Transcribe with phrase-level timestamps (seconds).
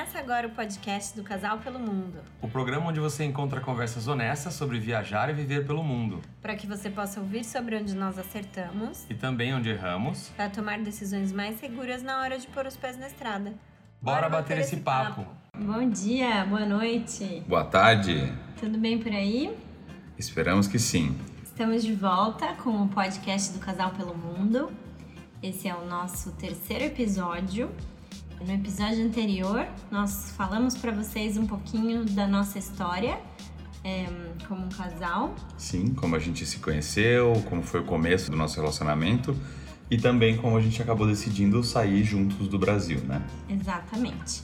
[0.00, 2.22] Começa agora o podcast do Casal pelo Mundo.
[2.40, 6.22] O programa onde você encontra conversas honestas sobre viajar e viver pelo mundo.
[6.40, 9.04] Para que você possa ouvir sobre onde nós acertamos.
[9.10, 10.30] E também onde erramos.
[10.34, 13.52] Para tomar decisões mais seguras na hora de pôr os pés na estrada.
[14.00, 15.22] Bora, Bora bater, bater, esse papo.
[15.22, 15.62] papo.
[15.62, 17.44] Bom dia, boa noite.
[17.46, 18.32] Boa tarde.
[18.58, 19.54] Tudo bem por aí?
[20.18, 21.14] Esperamos que sim.
[21.44, 24.72] Estamos de volta com o podcast do Casal pelo Mundo.
[25.42, 27.70] Esse é o nosso terceiro episódio
[28.46, 33.18] no episódio anterior, nós falamos para vocês um pouquinho da nossa história
[33.84, 34.06] é,
[34.48, 35.34] como um casal.
[35.58, 39.36] Sim, como a gente se conheceu, como foi o começo do nosso relacionamento
[39.90, 43.22] e também como a gente acabou decidindo sair juntos do Brasil, né?
[43.48, 44.42] Exatamente.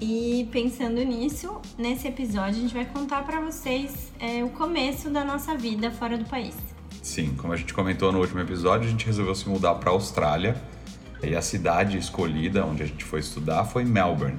[0.00, 5.24] E pensando nisso, nesse episódio a gente vai contar para vocês é, o começo da
[5.24, 6.54] nossa vida fora do país.
[7.00, 9.92] Sim, como a gente comentou no último episódio, a gente resolveu se mudar para a
[9.92, 10.60] Austrália
[11.26, 14.38] e a cidade escolhida onde a gente foi estudar foi Melbourne.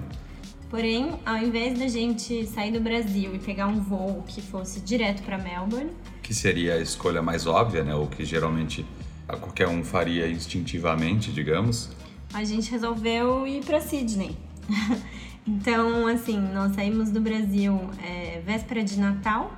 [0.69, 5.23] Porém, ao invés da gente sair do Brasil e pegar um voo que fosse direto
[5.23, 8.85] para Melbourne, que seria a escolha mais óbvia, né, ou que geralmente
[9.27, 11.89] qualquer um faria instintivamente, digamos,
[12.33, 14.35] a gente resolveu ir para Sydney.
[15.47, 19.53] então, assim, nós saímos do Brasil é, véspera de Natal.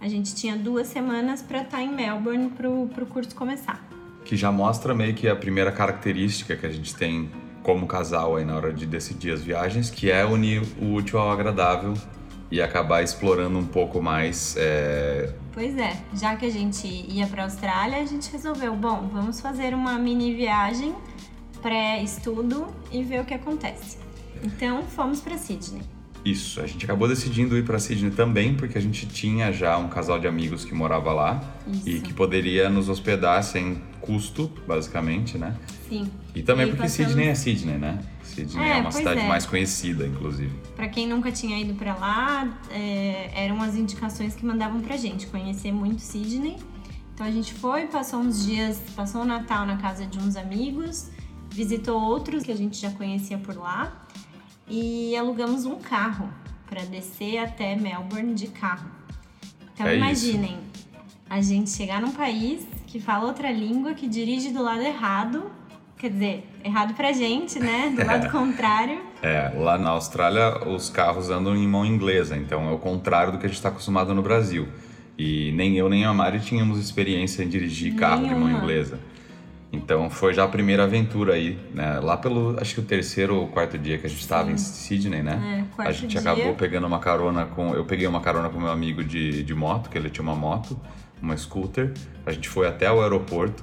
[0.00, 3.93] A gente tinha duas semanas para estar tá em Melbourne para o curso começar
[4.24, 7.30] que já mostra meio que a primeira característica que a gente tem
[7.62, 11.30] como casal aí na hora de decidir as viagens, que é unir o útil ao
[11.30, 11.94] agradável
[12.50, 14.54] e acabar explorando um pouco mais.
[14.58, 15.32] É...
[15.52, 19.40] Pois é, já que a gente ia para a Austrália, a gente resolveu, bom, vamos
[19.40, 20.94] fazer uma mini viagem
[21.62, 23.96] pré-estudo e ver o que acontece.
[24.42, 25.82] Então fomos para Sydney.
[26.24, 29.88] Isso, a gente acabou decidindo ir para Sydney também porque a gente tinha já um
[29.88, 31.88] casal de amigos que morava lá Isso.
[31.88, 35.56] e que poderia nos hospedar sem custo, basicamente, né?
[35.88, 36.10] Sim.
[36.34, 37.12] E também e porque passamos...
[37.12, 37.98] Sydney é Sydney, né?
[38.22, 39.26] Sydney é, é uma cidade é.
[39.26, 40.52] mais conhecida, inclusive.
[40.76, 45.26] Para quem nunca tinha ido para lá, é, eram as indicações que mandavam pra gente
[45.28, 46.56] conhecer muito Sydney.
[47.14, 51.10] Então a gente foi, passou uns dias, passou o Natal na casa de uns amigos,
[51.48, 54.04] visitou outros que a gente já conhecia por lá
[54.68, 56.28] e alugamos um carro
[56.66, 58.90] para descer até Melbourne de carro.
[59.72, 60.88] Então é imaginem, isso.
[61.30, 65.50] a gente chegar num país que fala outra língua, que dirige do lado errado,
[65.98, 67.92] quer dizer, errado pra gente, né?
[67.92, 69.00] Do lado contrário.
[69.20, 73.38] É, lá na Austrália os carros andam em mão inglesa, então é o contrário do
[73.38, 74.68] que a gente está acostumado no Brasil.
[75.18, 78.46] E nem eu nem a Mari tínhamos experiência em dirigir carro Nenhuma.
[78.46, 79.00] de mão inglesa.
[79.72, 81.98] Então foi já a primeira aventura aí, né?
[81.98, 85.20] Lá pelo, acho que o terceiro ou quarto dia que a gente estava em Sydney,
[85.20, 85.66] né?
[85.80, 86.20] É, a gente dia.
[86.20, 89.90] acabou pegando uma carona com, eu peguei uma carona com meu amigo de, de moto,
[89.90, 90.78] que ele tinha uma moto,
[91.20, 91.92] uma scooter.
[92.24, 93.62] A gente foi até o aeroporto,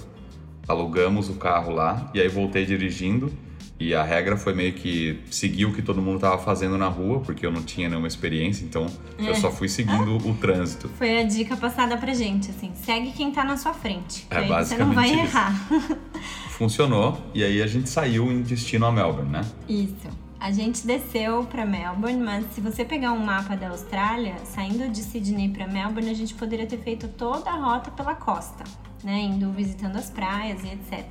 [0.68, 3.32] alugamos o carro lá e aí voltei dirigindo.
[3.80, 7.20] E a regra foi meio que seguir o que todo mundo estava fazendo na rua,
[7.22, 8.86] porque eu não tinha nenhuma experiência, então
[9.18, 9.28] é.
[9.28, 10.88] eu só fui seguindo o trânsito.
[11.00, 14.28] Foi a dica passada pra gente, assim, segue quem tá na sua frente.
[14.30, 15.20] É, basicamente você não vai isso.
[15.20, 15.68] errar.
[16.52, 19.42] Funcionou, e aí a gente saiu em destino a Melbourne, né?
[19.68, 20.08] Isso.
[20.42, 25.02] A gente desceu para Melbourne, mas se você pegar um mapa da Austrália, saindo de
[25.02, 28.64] Sydney para Melbourne, a gente poderia ter feito toda a rota pela costa,
[29.04, 31.08] né, indo visitando as praias e etc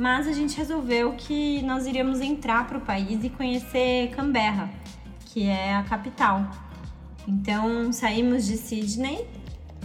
[0.00, 4.70] mas a gente resolveu que nós iríamos entrar para o país e conhecer Canberra,
[5.26, 6.50] que é a capital.
[7.28, 9.26] Então saímos de Sydney,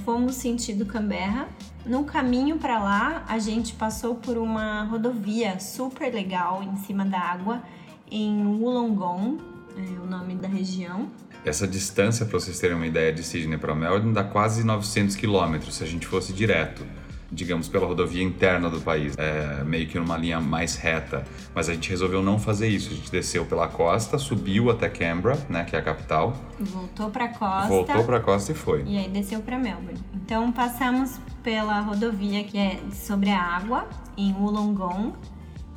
[0.05, 1.49] fomos sentido Canberra.
[1.85, 7.19] No caminho para lá, a gente passou por uma rodovia super legal em cima da
[7.19, 7.61] água
[8.11, 9.37] em Wollongong,
[9.77, 11.09] é o nome da região.
[11.43, 15.75] Essa distância, para vocês terem uma ideia, de Sydney para Melbourne dá quase 900 quilômetros
[15.75, 16.83] se a gente fosse direto
[17.31, 21.23] digamos, pela rodovia interna do país, é, meio que numa linha mais reta.
[21.53, 22.91] Mas a gente resolveu não fazer isso.
[22.91, 26.35] A gente desceu pela costa, subiu até Canberra, né, que é a capital.
[26.59, 27.67] Voltou para costa.
[27.67, 28.83] Voltou para costa e foi.
[28.85, 29.99] E aí desceu para Melbourne.
[30.13, 33.87] Então passamos pela rodovia que é sobre a água
[34.17, 35.13] em Wollongong.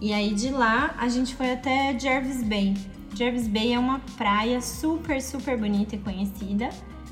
[0.00, 2.74] E aí de lá a gente foi até Jervis Bay.
[3.14, 6.68] Jervis Bay é uma praia super, super bonita e conhecida.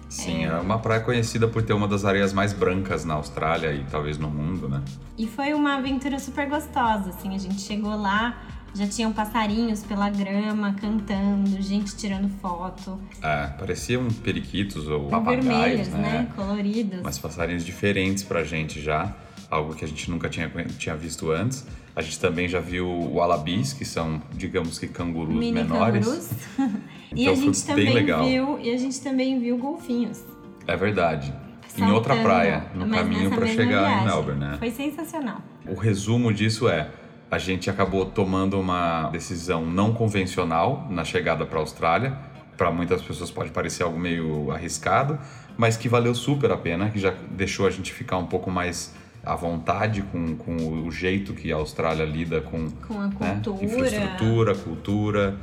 [0.09, 0.49] Sim, é...
[0.49, 4.19] é uma praia conhecida por ter uma das areias mais brancas na Austrália e talvez
[4.19, 4.83] no mundo, né?
[5.19, 8.41] E foi uma aventura super gostosa, assim, a gente chegou lá,
[8.73, 13.01] já tinham passarinhos pela grama cantando, gente tirando foto.
[13.23, 15.99] É, pareciam periquitos ou papagaios, né?
[15.99, 16.29] né?
[16.37, 17.01] Coloridos.
[17.03, 19.13] Mas passarinhos diferentes pra gente já,
[19.51, 20.49] algo que a gente nunca tinha,
[20.79, 21.67] tinha visto antes.
[21.97, 26.07] A gente também já viu wallabies, que são, digamos que cangurus Mini menores.
[26.07, 26.31] Cangurus.
[27.09, 28.25] Então e a gente também legal.
[28.25, 30.23] viu e a gente também viu golfinhos.
[30.67, 31.33] É verdade.
[31.69, 34.01] Saltando, em outra praia, no caminho para chegar viagem.
[34.01, 34.57] em Melbourne, né?
[34.59, 35.41] Foi sensacional.
[35.67, 36.91] O resumo disso é
[37.31, 42.19] a gente acabou tomando uma decisão não convencional na chegada para a Austrália,
[42.57, 45.19] para muitas pessoas pode parecer algo meio arriscado,
[45.57, 48.95] mas que valeu super a pena, que já deixou a gente ficar um pouco mais
[49.27, 50.57] à vontade com, com
[50.87, 53.65] o jeito que a Austrália lida com, Com a né, cultura.
[53.65, 55.37] infraestrutura, cultura.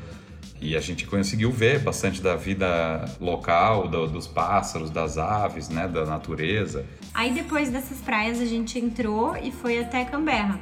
[0.62, 5.88] E a gente conseguiu ver bastante da vida local, do- dos pássaros, das aves, né,
[5.90, 6.86] da natureza.
[7.14, 10.58] Aí depois dessas praias a gente entrou e foi até Canberra.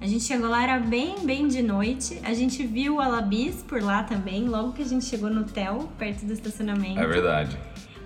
[0.00, 2.20] A gente chegou lá, era bem, bem de noite.
[2.22, 5.90] A gente viu o Alabis por lá também, logo que a gente chegou no hotel,
[5.98, 7.00] perto do estacionamento.
[7.00, 7.58] É verdade.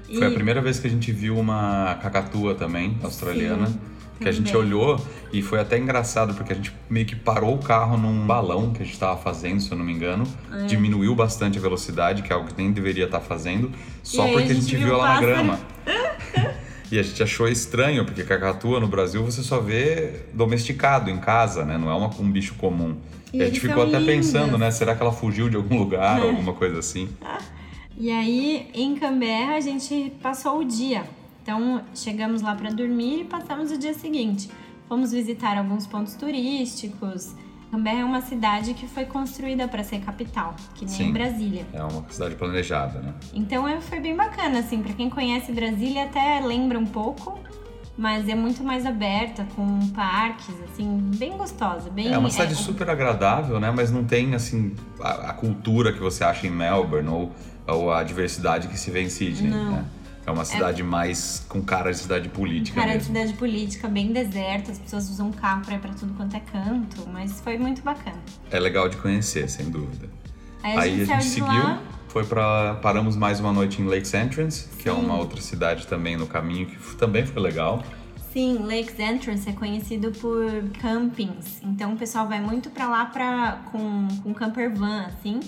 [0.09, 3.67] E- Foi a primeira vez que a gente viu uma cacatua também, australiana.
[3.67, 3.79] Sim,
[4.21, 5.01] que a gente olhou
[5.33, 8.83] e foi até engraçado, porque a gente meio que parou o carro num balão que
[8.83, 10.25] a gente estava fazendo, se eu não me engano.
[10.53, 10.65] É.
[10.67, 13.71] Diminuiu bastante a velocidade, que é algo que nem deveria estar fazendo,
[14.03, 15.59] só aí porque a a gente gente viu viu ela na grama.
[16.93, 21.65] E a gente achou estranho, porque cacatua no Brasil você só vê domesticado em casa,
[21.65, 21.77] né?
[21.77, 22.97] Não é uma, um bicho comum.
[23.33, 24.71] E E, a gente ficou até pensando, né?
[24.71, 26.31] Será que ela fugiu de algum lugar ou É.
[26.31, 27.09] alguma coisa assim?
[27.97, 31.05] E aí, em Canberra, a gente passou o dia.
[31.45, 34.49] Então, chegamos lá para dormir e passamos o dia seguinte.
[34.89, 37.35] Fomos visitar alguns pontos turísticos.
[37.71, 41.13] Canberra é uma cidade que foi construída para ser capital, que nem Sim.
[41.13, 41.67] Brasília.
[41.75, 43.13] É uma cidade planejada, né?
[43.35, 44.81] Então, é- foi bem bacana, assim.
[44.83, 47.39] Para quem conhece Brasília, até lembra um pouco.
[47.97, 51.91] Mas é muito mais aberta, com parques, assim, bem gostosa.
[51.91, 53.71] Bem, É uma cidade super agradável, né?
[53.71, 57.33] Mas não tem, assim, a, a cultura que você acha em Melbourne ou,
[57.69, 59.71] ou a diversidade que se vê em Sydney, Não.
[59.73, 59.85] né?
[60.27, 63.15] É uma cidade mais com cara de cidade política Cara de mesmo.
[63.15, 67.07] cidade política, bem deserta, as pessoas usam carro pra ir pra tudo quanto é canto,
[67.13, 68.17] mas foi muito bacana.
[68.51, 70.09] É legal de conhecer, sem dúvida.
[70.63, 73.83] Aí a Aí gente a gente de seguiu, lá, foi para paramos mais uma noite
[73.83, 75.01] em Lakes Entrance, que é Sim.
[75.01, 77.83] uma outra cidade também no caminho que também foi legal.
[78.33, 80.47] sim, Lakes Entrance é conhecido por
[80.81, 85.39] campings, então o pessoal vai muito pra lá pra, com, com camper van, assim,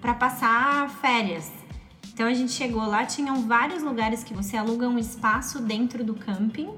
[0.00, 1.50] pra passar férias.
[2.12, 6.14] Então a gente chegou lá, tinham vários lugares que você aluga um espaço dentro do
[6.14, 6.70] camping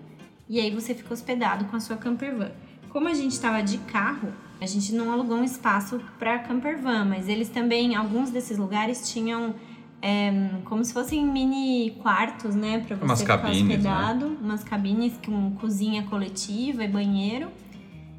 [0.49, 2.53] e aí você fica hospedado com a sua camper van.
[2.89, 7.05] Como a gente estava de carro, a gente não alugou um espaço para camper van,
[7.05, 9.55] mas eles também, alguns desses lugares tinham
[10.01, 13.75] é, como se fossem mini quartos, né, para você Umas ficar cabines, né?
[13.75, 17.49] hospedado, umas cabines com cozinha coletiva e banheiro.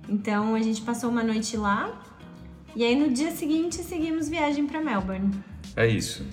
[0.09, 2.01] Então a gente passou uma noite lá
[2.75, 5.31] e aí no dia seguinte seguimos viagem para Melbourne.
[5.77, 6.25] É isso.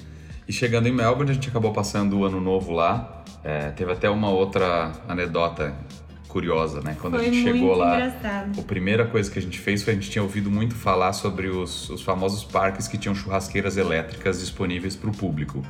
[0.46, 3.22] E chegando em Melbourne, a gente acabou passando o ano novo lá.
[3.44, 5.74] É, teve até uma outra anedota
[6.32, 6.96] curiosa, né?
[6.98, 8.60] Quando Foi a gente chegou lá, engraçado.
[8.60, 11.48] a primeira coisa que a gente fez foi a gente tinha ouvido muito falar sobre
[11.48, 15.62] os, os famosos parques que tinham churrasqueiras elétricas disponíveis para o público.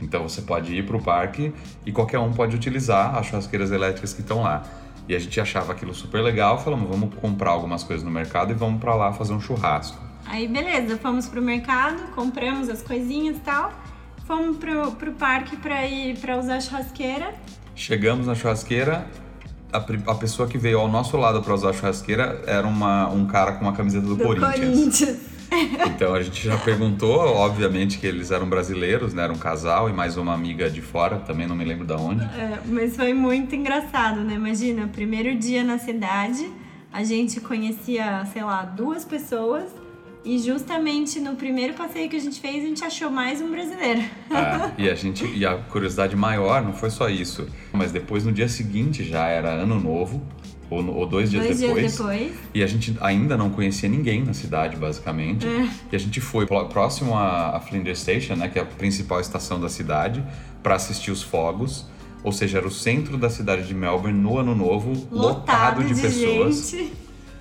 [0.00, 1.52] Então você pode ir para o parque
[1.86, 4.62] e qualquer um pode utilizar as churrasqueiras elétricas que estão lá.
[5.08, 8.54] E a gente achava aquilo super legal, falamos, vamos comprar algumas coisas no mercado e
[8.54, 9.98] vamos para lá fazer um churrasco.
[10.26, 13.72] Aí beleza, fomos pro mercado, compramos as coisinhas e tal.
[14.30, 17.34] Fomos pro, pro parque pra ir para usar a churrasqueira.
[17.74, 19.04] Chegamos na churrasqueira,
[19.72, 23.26] a, a pessoa que veio ao nosso lado para usar a churrasqueira era uma, um
[23.26, 24.54] cara com uma camiseta do, Do Corinthians.
[24.54, 25.30] Corinthians.
[25.96, 29.24] Então a gente já perguntou, obviamente que eles eram brasileiros, né?
[29.24, 32.22] Era um casal e mais uma amiga de fora, também não me lembro da onde.
[32.22, 34.34] É, mas foi muito engraçado, né?
[34.34, 36.48] Imagina, primeiro dia na cidade,
[36.92, 39.79] a gente conhecia, sei lá, duas pessoas.
[40.24, 44.00] E justamente no primeiro passeio que a gente fez, a gente achou mais um brasileiro.
[44.30, 48.32] É, e a gente e a curiosidade maior não foi só isso, mas depois no
[48.32, 50.22] dia seguinte já era ano novo
[50.68, 51.78] ou, ou dois dias Dois depois.
[51.80, 52.32] dias depois.
[52.54, 55.46] E a gente ainda não conhecia ninguém na cidade, basicamente.
[55.46, 55.68] É.
[55.90, 59.20] E a gente foi pró- próximo à, à Flinders Station, né, que é a principal
[59.20, 60.22] estação da cidade,
[60.62, 61.86] para assistir os fogos.
[62.22, 66.70] Ou seja, era o centro da cidade de Melbourne no ano novo, lotado, de, pessoas.
[66.70, 66.92] gente.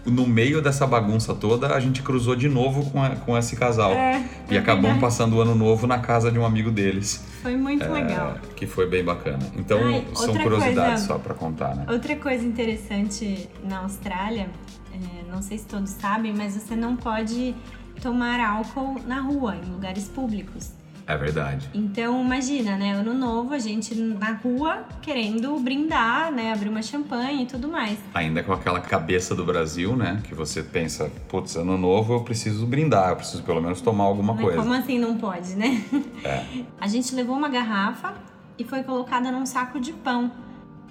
[0.05, 3.91] No meio dessa bagunça toda, a gente cruzou de novo com, a- com esse casal.
[3.91, 5.01] É, e é acabamos verdade.
[5.01, 7.23] passando o ano novo na casa de um amigo deles.
[7.41, 8.37] Foi muito É, legal.
[8.55, 9.39] que foi bem bacana.
[9.57, 11.85] Então, Ai, são curiosidades coisa- só para contar, né?
[11.89, 14.49] Outra coisa interessante na Austrália,
[14.93, 17.53] é, não sei se todos sabem, mas você não pode
[18.01, 20.71] tomar álcool na rua, em lugares públicos.
[21.09, 21.67] É verdade.
[21.73, 22.91] Então, imagina, né?
[22.91, 26.53] Ano novo, a gente na rua querendo brindar, né?
[26.53, 27.97] Abrir uma champanhe e tudo mais.
[28.13, 30.21] Ainda com aquela cabeça do Brasil, né?
[30.23, 34.35] Que você pensa, putz, ano novo eu preciso brindar, eu preciso pelo menos tomar alguma
[34.35, 34.57] Mas coisa.
[34.59, 35.83] como assim não pode, né?
[36.23, 36.45] É.
[36.79, 38.13] A gente levou uma garrafa
[38.59, 40.31] e foi colocada num saco de pão.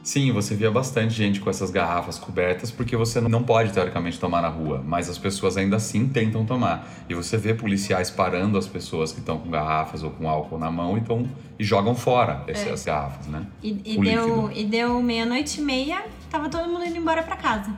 [0.03, 4.41] Sim, você via bastante gente com essas garrafas cobertas porque você não pode, teoricamente, tomar
[4.41, 6.89] na rua, mas as pessoas ainda assim tentam tomar.
[7.09, 10.71] E você vê policiais parando as pessoas que estão com garrafas ou com álcool na
[10.71, 11.29] mão e, tão,
[11.59, 13.45] e jogam fora essas garrafas, né?
[13.63, 17.71] E, e deu, e deu meia-noite e meia, tava todo mundo indo embora pra casa.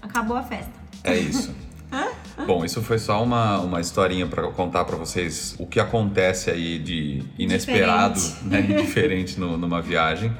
[0.00, 0.72] Acabou a festa.
[1.04, 1.54] É isso.
[2.46, 6.78] Bom, isso foi só uma, uma historinha para contar para vocês o que acontece aí
[6.78, 8.44] de inesperado Diferente.
[8.48, 10.32] né, diferente no- numa viagem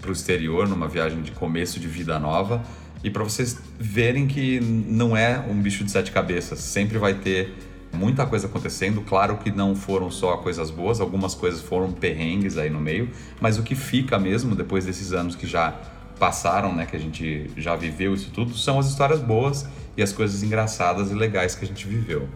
[0.00, 2.62] para o exterior, numa viagem de começo de vida nova.
[3.02, 7.54] E para vocês verem que não é um bicho de sete cabeças, sempre vai ter
[7.92, 9.00] muita coisa acontecendo.
[9.02, 13.58] Claro que não foram só coisas boas, algumas coisas foram perrengues aí no meio, mas
[13.58, 15.74] o que fica mesmo depois desses anos que já
[16.18, 19.66] passaram, né, que a gente já viveu isso tudo, são as histórias boas
[19.96, 22.28] e as coisas engraçadas e legais que a gente viveu.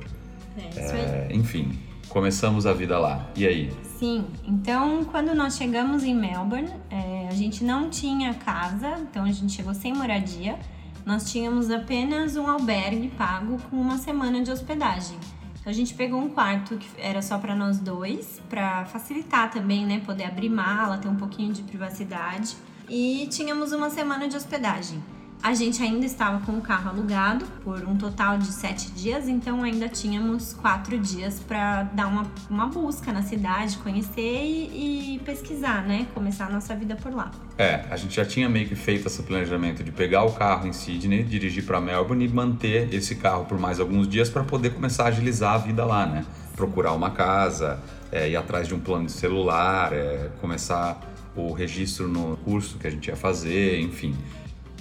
[0.56, 1.00] É isso aí.
[1.00, 1.78] É, enfim,
[2.09, 3.28] começamos a vida lá.
[3.37, 3.71] E aí?
[3.99, 9.52] Sim, então quando nós chegamos em Melbourne, é, gente não tinha casa, então a gente
[9.52, 10.58] chegou sem moradia.
[11.04, 15.18] Nós tínhamos apenas um albergue pago com uma semana de hospedagem.
[15.60, 19.84] Então a gente pegou um quarto que era só para nós dois, para facilitar também,
[19.84, 22.56] né, poder abrir mala, ter um pouquinho de privacidade.
[22.88, 25.02] E tínhamos uma semana de hospedagem.
[25.44, 29.62] A gente ainda estava com o carro alugado por um total de sete dias, então
[29.62, 35.82] ainda tínhamos quatro dias para dar uma, uma busca na cidade, conhecer e, e pesquisar,
[35.82, 36.06] né?
[36.14, 37.30] Começar a nossa vida por lá.
[37.58, 40.72] É, a gente já tinha meio que feito esse planejamento de pegar o carro em
[40.72, 45.04] Sydney, dirigir para Melbourne e manter esse carro por mais alguns dias para poder começar
[45.04, 46.24] a agilizar a vida lá, né?
[46.56, 47.78] Procurar uma casa,
[48.10, 50.98] é, ir atrás de um plano de celular, é, começar
[51.36, 54.16] o registro no curso que a gente ia fazer, enfim.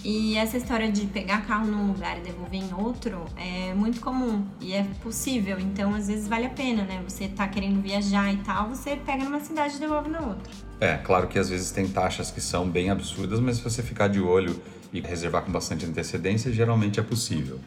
[0.04, 4.46] E essa história de pegar carro num lugar e devolver em outro é muito comum
[4.60, 7.02] e é possível, então às vezes vale a pena, né?
[7.08, 10.52] Você tá querendo viajar e tal, você pega numa cidade e devolve na outra.
[10.82, 14.10] É, claro que às vezes tem taxas que são bem absurdas, mas se você ficar
[14.10, 17.62] de olho e reservar com bastante antecedência, geralmente é possível.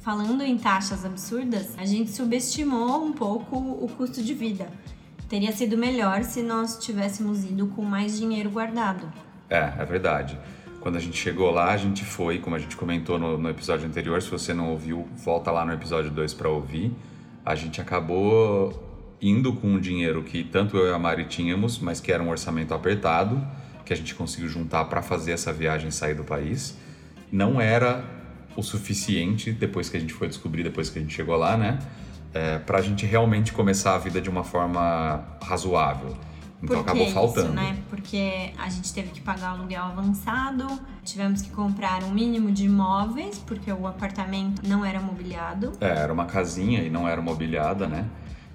[0.00, 4.68] Falando em taxas absurdas, a gente subestimou um pouco o custo de vida.
[5.28, 9.12] Teria sido melhor se nós tivéssemos ido com mais dinheiro guardado.
[9.50, 10.38] É, é verdade.
[10.84, 13.86] Quando a gente chegou lá, a gente foi, como a gente comentou no, no episódio
[13.86, 16.92] anterior, se você não ouviu, volta lá no episódio 2 para ouvir.
[17.42, 22.00] A gente acabou indo com um dinheiro que tanto eu e a Mari tínhamos, mas
[22.00, 23.42] que era um orçamento apertado,
[23.82, 26.76] que a gente conseguiu juntar para fazer essa viagem sair do país.
[27.32, 28.04] Não era
[28.54, 31.78] o suficiente, depois que a gente foi descobrir, depois que a gente chegou lá, né?
[32.34, 36.14] É, para a gente realmente começar a vida de uma forma razoável.
[36.64, 37.46] Então Por acabou faltando.
[37.48, 37.76] Isso, né?
[37.88, 40.66] Porque a gente teve que pagar aluguel avançado,
[41.04, 45.72] tivemos que comprar um mínimo de imóveis, porque o apartamento não era mobiliado.
[45.80, 48.06] É, era uma casinha e não era mobiliada, né?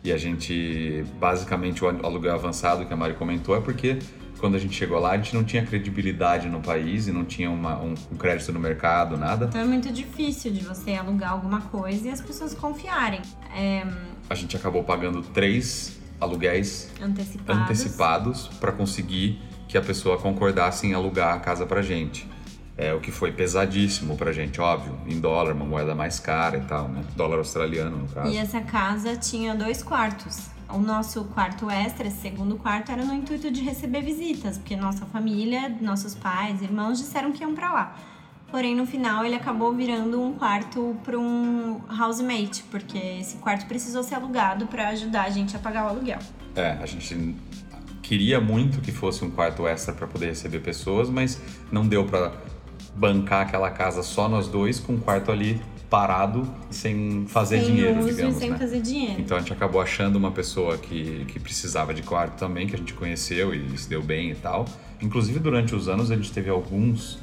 [0.04, 4.00] E a gente, basicamente, o aluguel avançado que a Mari comentou é porque
[4.40, 7.52] quando a gente chegou lá, a gente não tinha credibilidade no país e não tinha
[7.52, 9.48] uma- um, um crédito no mercado, nada.
[9.50, 13.20] Então é muito difícil de você alugar alguma coisa e as pessoas confiarem.
[13.54, 13.86] É,
[14.30, 17.64] A gente acabou pagando três aluguéis antecipados.
[17.64, 22.28] antecipados para conseguir que a pessoa concordasse em alugar a casa pra gente.
[22.76, 26.62] É, o que foi pesadíssimo pra gente, óbvio, em dólar, uma moeda mais cara e
[26.62, 27.04] tal, né?
[27.16, 28.32] Dólar australiano, no caso.
[28.32, 30.48] E essa casa tinha dois quartos.
[30.70, 35.06] O nosso quarto extra, esse segundo quarto, era no intuito de receber visitas, porque nossa
[35.08, 37.96] família, nossos pais, irmãos disseram que iam pra lá.
[38.52, 44.04] Porém, no final, ele acabou virando um quarto para um housemate, porque esse quarto precisou
[44.04, 46.20] ser alugado para ajudar a gente a pagar o aluguel.
[46.56, 47.36] É, a gente
[48.02, 51.40] queria muito que fosse um quarto extra para poder receber pessoas, mas
[51.72, 52.34] não deu para
[52.96, 58.00] bancar aquela casa só nós dois com um quarto ali parado sem fazer sem dinheiro,
[58.00, 58.58] uso digamos, e sem né?
[58.58, 59.22] fazer dinheiro.
[59.22, 62.78] Então a gente acabou achando uma pessoa que, que precisava de quarto também, que a
[62.78, 64.66] gente conheceu e se deu bem e tal.
[65.02, 67.20] Inclusive durante os anos a gente teve alguns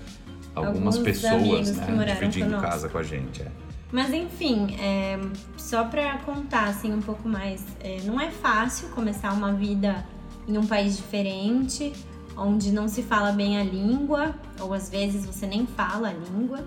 [0.57, 2.69] algumas Alguns pessoas, né, dividindo conosco.
[2.69, 3.43] casa com a gente.
[3.43, 3.49] é.
[3.93, 5.19] Mas enfim, é,
[5.57, 10.05] só pra contar assim um pouco mais, é, não é fácil começar uma vida
[10.49, 11.93] em um país diferente,
[12.37, 16.65] onde não se fala bem a língua, ou às vezes você nem fala a língua,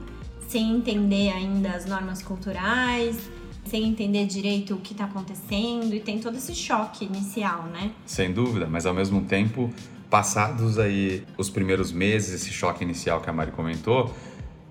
[0.48, 3.20] sem entender ainda as normas culturais,
[3.66, 7.92] sem entender direito o que tá acontecendo, e tem todo esse choque inicial, né?
[8.06, 9.70] Sem dúvida, mas ao mesmo tempo,
[10.10, 14.14] passados aí os primeiros meses, esse choque inicial que a Mari comentou,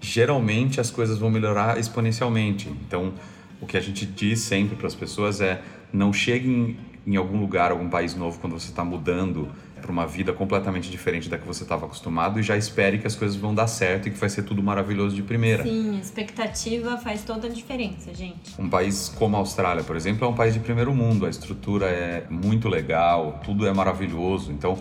[0.01, 2.69] geralmente as coisas vão melhorar exponencialmente.
[2.69, 3.15] Então,
[3.61, 6.77] o que a gente diz sempre para as pessoas é não cheguem
[7.07, 9.49] em algum lugar, algum país novo quando você está mudando
[9.81, 13.15] para uma vida completamente diferente da que você estava acostumado e já espere que as
[13.15, 15.63] coisas vão dar certo e que vai ser tudo maravilhoso de primeira.
[15.63, 18.61] Sim, a expectativa faz toda a diferença, gente.
[18.61, 21.25] Um país como a Austrália, por exemplo, é um país de primeiro mundo.
[21.25, 24.53] A estrutura é muito legal, tudo é maravilhoso.
[24.53, 24.77] Então,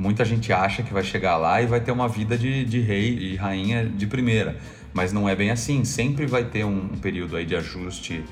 [0.00, 3.18] muita gente acha que vai chegar lá e vai ter uma vida de, de rei
[3.18, 4.56] e rainha de primeira.
[4.94, 5.84] Mas não é bem assim.
[5.84, 8.24] Sempre vai ter um, um período aí de ajuste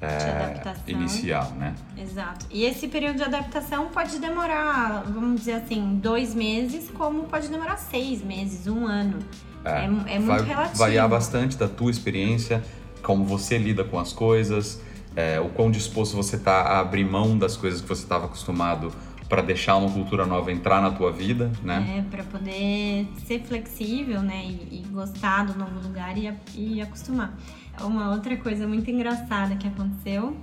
[0.00, 1.74] é, inicial, né?
[1.96, 2.46] Exato.
[2.48, 7.78] E esse período de adaptação pode demorar, vamos dizer assim, dois meses, como pode demorar
[7.78, 9.18] seis meses, um ano.
[9.64, 10.78] É, é muito vai relativo.
[10.78, 12.62] variar bastante da tua experiência,
[13.02, 14.80] como você lida com as coisas,
[15.16, 18.92] é, o quão disposto você está a abrir mão das coisas que você estava acostumado
[19.28, 21.98] para deixar uma cultura nova entrar na tua vida, né?
[21.98, 24.44] É, para poder ser flexível, né?
[24.44, 27.36] E, e, gostar do novo lugar e, e acostumar.
[27.80, 30.36] Uma outra coisa muito engraçada que aconteceu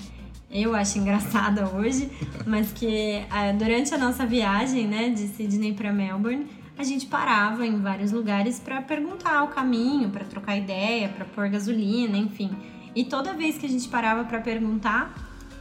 [0.52, 2.10] eu acho engraçada hoje,
[2.46, 7.66] mas que uh, durante a nossa viagem, né, de Sydney para Melbourne, a gente parava
[7.66, 12.52] em vários lugares para perguntar o caminho, para trocar ideia, para pôr gasolina, enfim.
[12.94, 15.14] E toda vez que a gente parava para perguntar,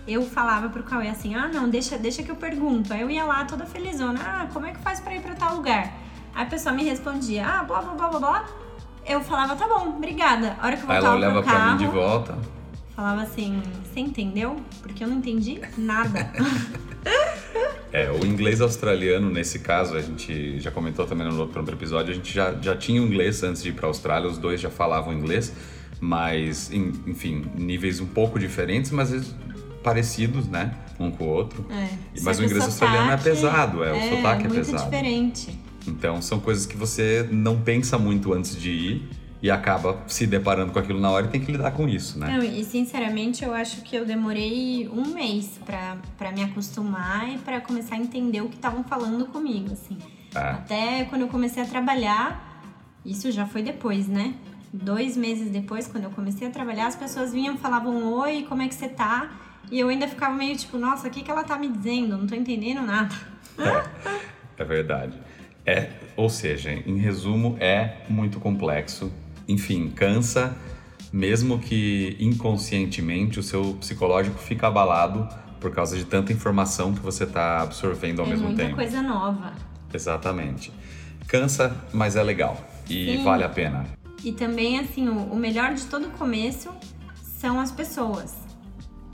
[0.06, 2.92] eu falava pro Cauê assim: "Ah, não, deixa, deixa que eu pergunto".
[2.92, 5.56] Aí eu ia lá toda felizona: "Ah, como é que faz para ir para tal
[5.56, 5.92] lugar?".
[6.34, 8.44] Aí a pessoa me respondia: "Ah, blá blá blá blá blá".
[9.06, 10.56] Eu falava: "Tá bom, obrigada".
[10.60, 12.38] A hora que eu voltava ela olhava pro carro, pra mim de volta.
[12.94, 14.56] Falava assim: "Você entendeu?
[14.82, 16.30] Porque eu não entendi nada".
[17.92, 22.14] É, o inglês australiano, nesse caso, a gente já comentou também no outro episódio, a
[22.16, 25.12] gente já, já tinha inglês antes de ir para a Austrália, os dois já falavam
[25.12, 25.54] inglês,
[26.00, 29.12] mas, enfim, níveis um pouco diferentes, mas
[29.84, 30.74] parecidos, né?
[30.98, 31.64] Um com o outro.
[31.70, 31.88] É,
[32.22, 34.84] mas o inglês australiano é pesado, é, o é, sotaque é muito pesado.
[34.84, 35.58] diferente.
[35.86, 39.10] Então, são coisas que você não pensa muito antes de ir
[39.42, 42.34] e acaba se deparando com aquilo na hora e tem que lidar com isso, né?
[42.34, 47.60] Não, e sinceramente eu acho que eu demorei um mês para me acostumar e para
[47.60, 49.98] começar a entender o que estavam falando comigo, assim.
[50.34, 50.38] É.
[50.38, 52.64] Até quando eu comecei a trabalhar,
[53.04, 54.32] isso já foi depois, né?
[54.72, 58.68] Dois meses depois, quando eu comecei a trabalhar, as pessoas vinham, falavam oi, como é
[58.68, 59.30] que você tá?
[59.70, 62.16] E eu ainda ficava meio tipo, nossa, o que, que ela tá me dizendo?
[62.16, 63.14] Não tô entendendo nada.
[63.58, 65.18] É, é verdade.
[65.66, 69.10] É, ou seja, em resumo, é muito complexo
[69.48, 70.56] enfim, cansa,
[71.12, 75.28] mesmo que inconscientemente o seu psicológico fica abalado
[75.60, 78.76] por causa de tanta informação que você está absorvendo ao é mesmo muita tempo.
[78.76, 79.52] coisa nova.
[79.92, 80.72] Exatamente.
[81.26, 83.24] Cansa, mas é legal e Sim.
[83.24, 83.86] vale a pena.
[84.22, 86.70] E também, assim, o, o melhor de todo começo
[87.38, 88.43] são as pessoas.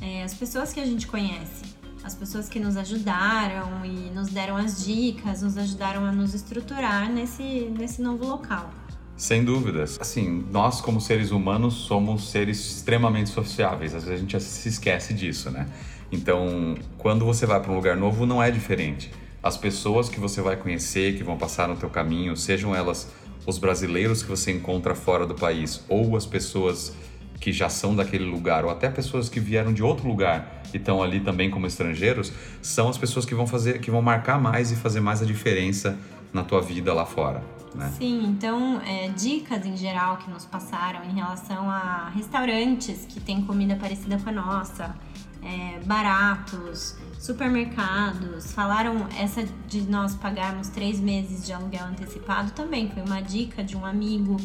[0.01, 1.79] É, as pessoas que a gente conhece.
[2.03, 7.11] As pessoas que nos ajudaram e nos deram as dicas, nos ajudaram a nos estruturar
[7.11, 8.71] nesse, nesse novo local.
[9.17, 9.99] Sem dúvidas.
[10.01, 13.95] Assim, nós como seres humanos somos seres extremamente sociáveis.
[13.95, 15.67] Às vezes a gente se esquece disso, né?
[16.11, 19.11] Então, quando você vai para um lugar novo, não é diferente.
[19.43, 23.13] As pessoas que você vai conhecer, que vão passar no teu caminho, sejam elas
[23.47, 26.95] os brasileiros que você encontra fora do país ou as pessoas
[27.41, 31.03] que já são daquele lugar ou até pessoas que vieram de outro lugar e estão
[31.03, 34.77] ali também como estrangeiros, são as pessoas que vão fazer, que vão marcar mais e
[34.77, 35.99] fazer mais a diferença
[36.33, 37.43] na tua vida lá fora.
[37.75, 37.93] Né?
[37.97, 43.43] Sim, então é, dicas em geral que nos passaram em relação a restaurantes que têm
[43.43, 44.95] comida parecida com a nossa,
[45.43, 48.53] é, baratos, supermercados.
[48.53, 53.77] Falaram essa de nós pagarmos três meses de aluguel antecipado também foi uma dica de
[53.77, 54.37] um amigo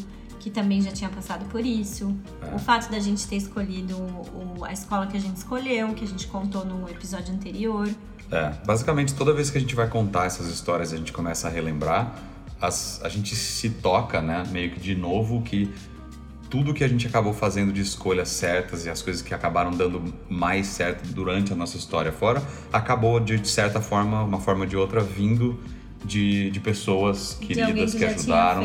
[0.46, 2.14] que também já tinha passado por isso.
[2.40, 2.54] É.
[2.54, 6.06] O fato da gente ter escolhido o, a escola que a gente escolheu, que a
[6.06, 7.88] gente contou no episódio anterior.
[8.30, 11.50] É, basicamente toda vez que a gente vai contar essas histórias, a gente começa a
[11.50, 12.14] relembrar
[12.60, 15.74] as, a gente se toca, né, meio que de novo que
[16.48, 20.14] tudo que a gente acabou fazendo de escolhas certas e as coisas que acabaram dando
[20.30, 22.40] mais certo durante a nossa história fora,
[22.72, 25.58] acabou de certa forma, uma forma ou de outra, vindo
[26.04, 28.62] de, de pessoas queridas que, que ajudaram.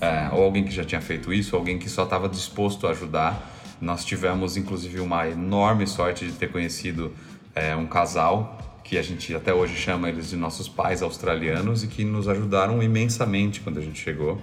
[0.00, 2.90] É, ou alguém que já tinha feito isso, ou alguém que só estava disposto a
[2.90, 3.56] ajudar.
[3.80, 7.12] Nós tivemos, inclusive, uma enorme sorte de ter conhecido
[7.54, 11.86] é, um casal que a gente até hoje chama eles de nossos pais australianos e
[11.86, 14.40] que nos ajudaram imensamente quando a gente chegou,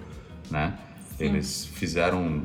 [0.49, 0.77] né?
[1.17, 1.25] Sim.
[1.25, 2.41] Eles fizeram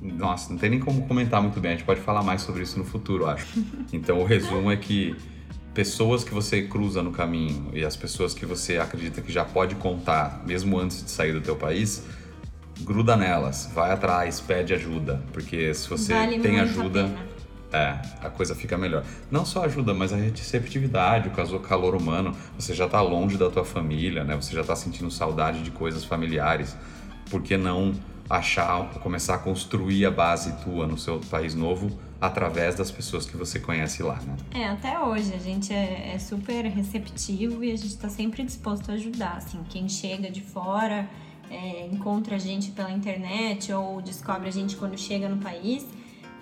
[0.00, 2.78] nossa, não tem nem como comentar muito bem, a gente pode falar mais sobre isso
[2.78, 3.46] no futuro, acho.
[3.92, 5.16] Então, o resumo é que
[5.76, 9.74] pessoas que você cruza no caminho e as pessoas que você acredita que já pode
[9.74, 12.02] contar, mesmo antes de sair do teu país,
[12.80, 17.14] gruda nelas, vai atrás, pede ajuda, porque se você vale tem ajuda,
[17.70, 19.04] é, a coisa fica melhor.
[19.30, 22.34] Não só ajuda, mas a receptividade, o calor humano.
[22.58, 24.34] Você já está longe da tua família, né?
[24.34, 26.74] Você já está sentindo saudade de coisas familiares.
[27.30, 27.92] Por que não
[28.30, 33.36] achar, começar a construir a base tua no seu país novo através das pessoas que
[33.36, 34.36] você conhece lá, né?
[34.54, 38.90] É, até hoje a gente é, é super receptivo e a gente está sempre disposto
[38.90, 39.36] a ajudar.
[39.36, 41.08] Assim, quem chega de fora,
[41.50, 45.86] é, encontra a gente pela internet ou descobre a gente quando chega no país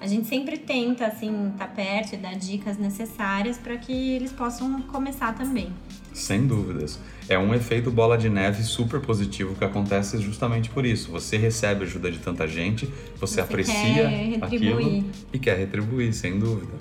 [0.04, 4.32] a gente sempre tenta, assim, estar tá perto e dar dicas necessárias para que eles
[4.32, 5.72] possam começar também.
[6.14, 7.00] Sem dúvidas.
[7.28, 11.10] É um efeito bola de neve super positivo que acontece justamente por isso.
[11.10, 16.72] Você recebe ajuda de tanta gente, você, você aprecia aquilo e quer retribuir, sem dúvida.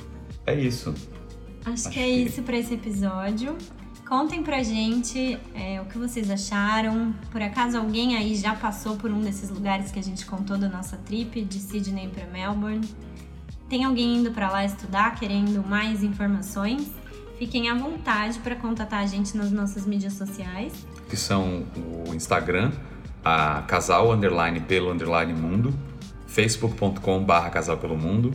[0.46, 0.93] É isso.
[1.65, 2.12] Acho, Acho que é que...
[2.12, 3.58] isso para esse episódio.
[4.08, 7.15] Contem pra gente é, o que vocês acharam.
[7.32, 10.69] Por acaso alguém aí já passou por um desses lugares que a gente contou da
[10.69, 12.88] nossa trip, de Sydney para Melbourne?
[13.67, 16.91] Tem alguém indo para lá estudar, querendo mais informações?
[17.43, 20.71] Fiquem à vontade para contatar a gente nas nossas mídias sociais.
[21.10, 21.65] Que são
[22.08, 22.71] o Instagram,
[23.21, 25.77] a casal underline pelo underline mundo,
[26.25, 28.32] facebook.com barra casal pelo mundo,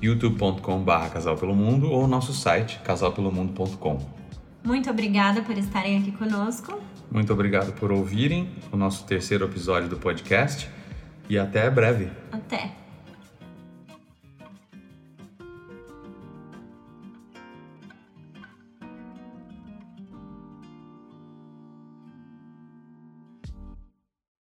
[0.00, 3.98] youtube.com barra casal pelo mundo ou nosso site casalpelomundo.com.
[4.64, 6.80] Muito obrigada por estarem aqui conosco.
[7.10, 10.70] Muito obrigado por ouvirem o nosso terceiro episódio do podcast
[11.28, 12.10] e até breve.
[12.32, 12.77] Até.